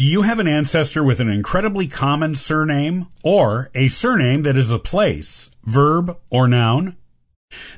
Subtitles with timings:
[0.00, 4.72] Do you have an ancestor with an incredibly common surname or a surname that is
[4.72, 6.96] a place, verb, or noun?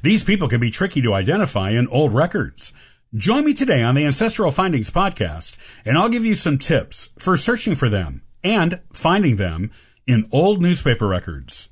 [0.04, 2.72] These people can be tricky to identify in old records.
[3.12, 7.36] Join me today on the Ancestral Findings podcast, and I'll give you some tips for
[7.36, 9.72] searching for them and finding them
[10.06, 11.70] in old newspaper records.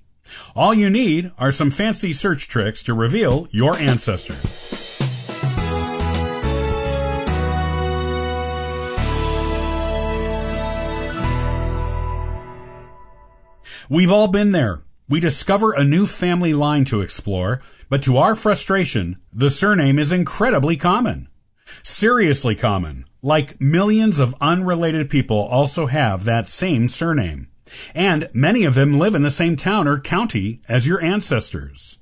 [0.56, 4.79] All you need are some fancy search tricks to reveal your ancestors.
[13.92, 14.82] We've all been there.
[15.08, 20.12] We discover a new family line to explore, but to our frustration, the surname is
[20.12, 21.26] incredibly common.
[21.82, 27.48] Seriously common, like millions of unrelated people also have that same surname.
[27.92, 31.98] And many of them live in the same town or county as your ancestors.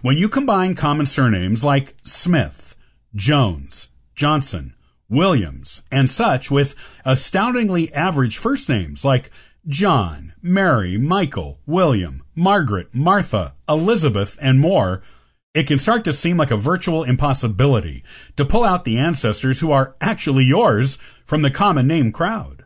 [0.00, 2.74] When you combine common surnames like Smith,
[3.14, 4.74] Jones, Johnson,
[5.10, 9.28] Williams, and such with astoundingly average first names like
[9.68, 15.02] John, Mary, Michael, William, Margaret, Martha, Elizabeth, and more,
[15.52, 18.02] it can start to seem like a virtual impossibility
[18.36, 22.64] to pull out the ancestors who are actually yours from the common name crowd.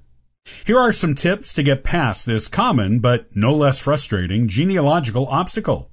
[0.64, 5.91] Here are some tips to get past this common but no less frustrating genealogical obstacle.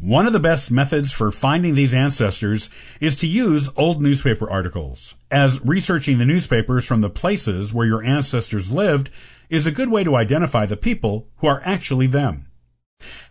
[0.00, 5.14] One of the best methods for finding these ancestors is to use old newspaper articles,
[5.30, 9.10] as researching the newspapers from the places where your ancestors lived
[9.48, 12.48] is a good way to identify the people who are actually them.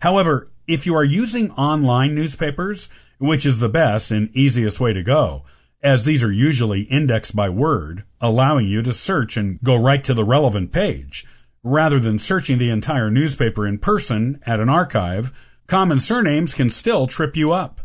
[0.00, 2.88] However, if you are using online newspapers,
[3.18, 5.44] which is the best and easiest way to go,
[5.82, 10.14] as these are usually indexed by word, allowing you to search and go right to
[10.14, 11.26] the relevant page,
[11.64, 15.32] rather than searching the entire newspaper in person at an archive,
[15.72, 17.80] common surnames can still trip you up.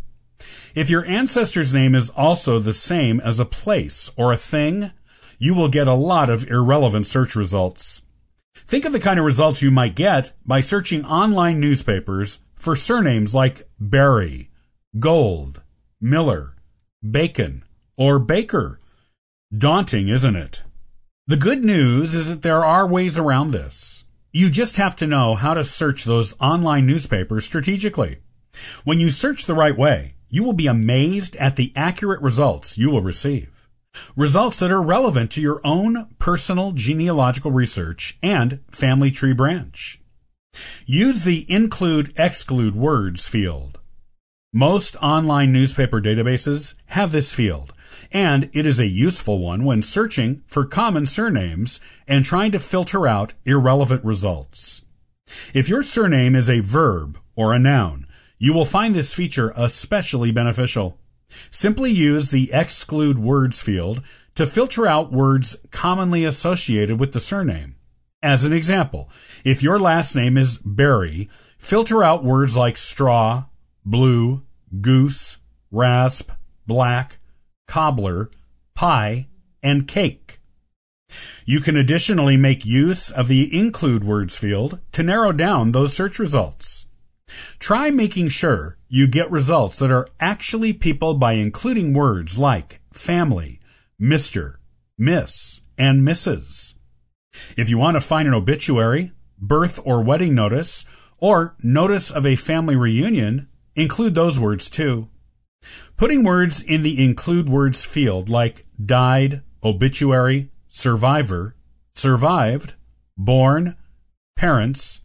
[0.76, 4.92] If your ancestor's name is also the same as a place or a thing,
[5.40, 8.02] you will get a lot of irrelevant search results.
[8.54, 13.34] Think of the kind of results you might get by searching online newspapers for surnames
[13.34, 14.50] like Berry,
[15.00, 15.64] Gold,
[16.02, 16.58] Miller,
[17.10, 17.64] Bacon,
[17.98, 18.82] or Baker.
[19.58, 20.64] Daunting, isn't it?
[21.28, 24.04] The good news is that there are ways around this.
[24.38, 28.18] You just have to know how to search those online newspapers strategically.
[28.84, 32.92] When you search the right way, you will be amazed at the accurate results you
[32.92, 33.68] will receive
[34.16, 40.00] results that are relevant to your own personal genealogical research and family tree branch.
[40.86, 43.77] Use the include exclude words field.
[44.54, 47.74] Most online newspaper databases have this field,
[48.14, 53.06] and it is a useful one when searching for common surnames and trying to filter
[53.06, 54.84] out irrelevant results.
[55.54, 58.08] If your surname is a verb or a noun,
[58.38, 60.98] you will find this feature especially beneficial.
[61.52, 64.02] Simply use the exclude words field
[64.36, 67.76] to filter out words commonly associated with the surname.
[68.24, 69.10] As an example,
[69.44, 73.48] if your last name is Berry, filter out words like straw,
[73.88, 74.44] blue,
[74.82, 75.38] goose,
[75.72, 76.32] rasp,
[76.68, 77.20] black,
[77.68, 78.30] cobbler,
[78.76, 79.28] pie,
[79.64, 80.40] and cake.
[81.46, 86.20] You can additionally make use of the include words field to narrow down those search
[86.20, 86.86] results.
[87.60, 93.60] Try making sure you get results that are actually people by including words like family,
[94.02, 94.56] Mr.,
[94.98, 96.76] Miss, and Mrs.
[97.58, 100.86] If you want to find an obituary, birth or wedding notice,
[101.20, 105.08] or notice of a family reunion, include those words too.
[105.96, 111.56] Putting words in the include words field like died, obituary, survivor,
[111.94, 112.74] survived,
[113.18, 113.76] born,
[114.36, 115.02] parents,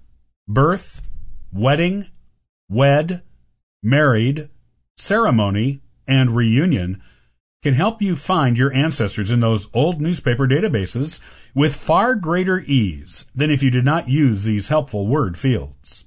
[0.49, 1.03] birth,
[1.53, 2.07] wedding,
[2.69, 3.23] wed,
[3.83, 4.49] married,
[4.97, 7.01] ceremony, and reunion
[7.63, 11.21] can help you find your ancestors in those old newspaper databases
[11.55, 16.05] with far greater ease than if you did not use these helpful word fields.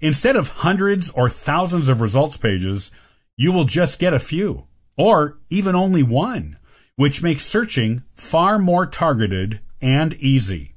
[0.00, 2.90] Instead of hundreds or thousands of results pages,
[3.36, 6.58] you will just get a few, or even only one,
[6.96, 10.74] which makes searching far more targeted and easy.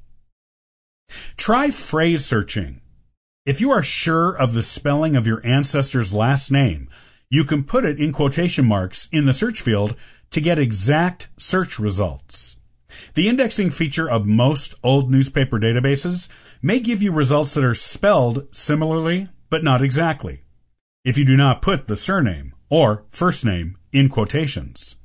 [1.35, 2.81] Try phrase searching.
[3.45, 6.87] If you are sure of the spelling of your ancestor's last name,
[7.29, 9.95] you can put it in quotation marks in the search field
[10.29, 12.57] to get exact search results.
[13.13, 16.29] The indexing feature of most old newspaper databases
[16.61, 20.43] may give you results that are spelled similarly, but not exactly,
[21.03, 24.95] if you do not put the surname or first name in quotations.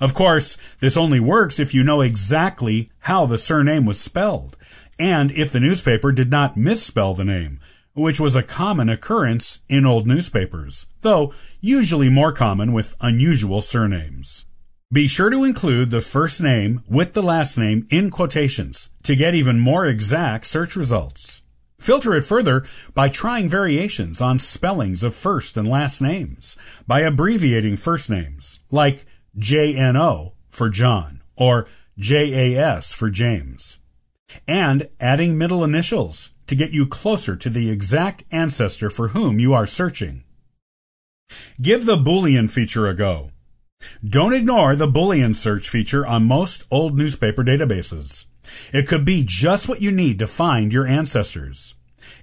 [0.00, 4.56] Of course, this only works if you know exactly how the surname was spelled
[4.98, 7.60] and if the newspaper did not misspell the name,
[7.94, 14.45] which was a common occurrence in old newspapers, though usually more common with unusual surnames.
[14.92, 19.34] Be sure to include the first name with the last name in quotations to get
[19.34, 21.42] even more exact search results.
[21.80, 26.56] Filter it further by trying variations on spellings of first and last names,
[26.86, 29.04] by abbreviating first names, like
[29.36, 31.66] JNO for John, or
[31.98, 33.78] JAS for James,
[34.46, 39.52] and adding middle initials to get you closer to the exact ancestor for whom you
[39.52, 40.22] are searching.
[41.60, 43.32] Give the Boolean feature a go.
[44.08, 48.26] Don't ignore the Boolean search feature on most old newspaper databases.
[48.72, 51.74] It could be just what you need to find your ancestors.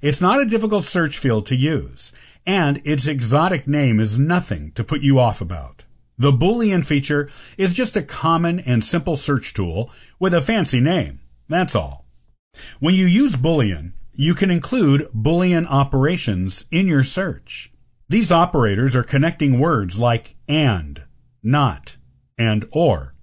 [0.01, 2.13] It's not a difficult search field to use,
[2.45, 5.83] and its exotic name is nothing to put you off about.
[6.17, 11.19] The Boolean feature is just a common and simple search tool with a fancy name.
[11.49, 12.05] That's all.
[12.79, 17.73] When you use Boolean, you can include Boolean operations in your search.
[18.07, 21.03] These operators are connecting words like and,
[21.43, 21.97] not,
[22.37, 23.13] and or.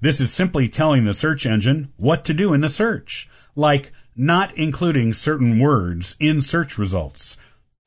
[0.00, 4.52] This is simply telling the search engine what to do in the search, like not
[4.52, 7.36] including certain words in search results,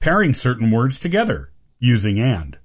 [0.02, 2.58] pairing certain words together using and,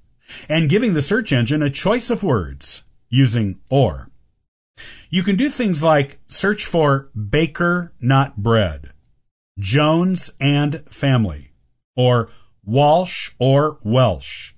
[0.48, 4.10] and giving the search engine a choice of words using or.
[5.10, 8.92] You can do things like search for baker, not bread,
[9.58, 11.52] Jones and family,
[11.94, 12.30] or
[12.64, 14.54] Walsh or Welsh.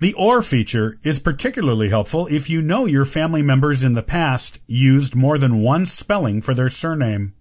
[0.00, 4.60] The OR feature is particularly helpful if you know your family members in the past
[4.66, 7.34] used more than one spelling for their surname.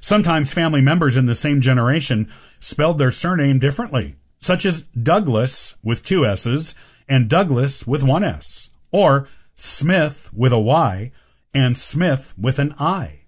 [0.00, 2.28] Sometimes family members in the same generation
[2.60, 6.74] spelled their surname differently, such as Douglass with two S's
[7.08, 11.12] and Douglas with one S, or Smyth with a Y
[11.54, 13.20] and Smith with an I.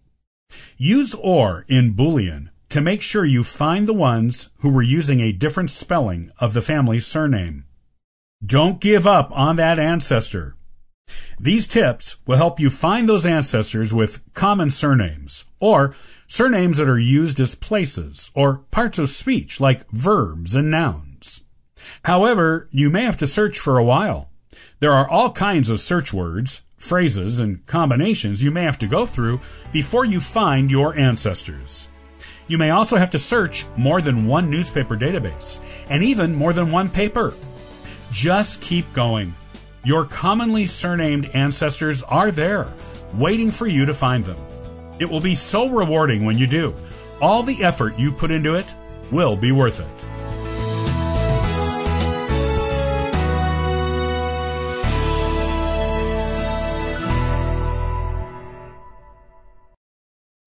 [0.76, 5.32] Use OR in Boolean to make sure you find the ones who were using a
[5.32, 7.64] different spelling of the family's surname.
[8.44, 10.56] Don't give up on that ancestor.
[11.38, 15.94] These tips will help you find those ancestors with common surnames or
[16.26, 21.42] surnames that are used as places or parts of speech like verbs and nouns.
[22.04, 24.30] However, you may have to search for a while.
[24.80, 29.06] There are all kinds of search words, phrases, and combinations you may have to go
[29.06, 29.40] through
[29.72, 31.88] before you find your ancestors.
[32.48, 36.70] You may also have to search more than one newspaper database and even more than
[36.70, 37.34] one paper.
[38.14, 39.34] Just keep going.
[39.84, 42.72] Your commonly surnamed ancestors are there,
[43.12, 44.38] waiting for you to find them.
[45.00, 46.76] It will be so rewarding when you do.
[47.20, 48.72] All the effort you put into it
[49.10, 50.06] will be worth it.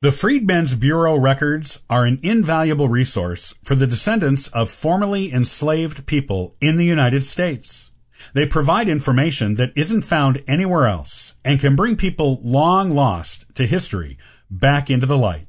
[0.08, 6.56] The Freedmen's Bureau records are an invaluable resource for the descendants of formerly enslaved people
[6.62, 7.92] in the United States.
[8.34, 13.66] They provide information that isn't found anywhere else and can bring people long lost to
[13.66, 14.18] history
[14.50, 15.46] back into the light.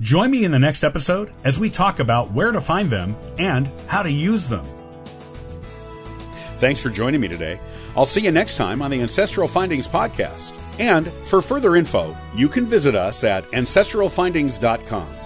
[0.00, 3.70] Join me in the next episode as we talk about where to find them and
[3.88, 4.64] how to use them.
[6.56, 7.60] Thanks for joining me today.
[7.94, 10.61] I'll see you next time on the Ancestral Findings Podcast.
[10.78, 15.21] And for further info, you can visit us at ancestralfindings.com.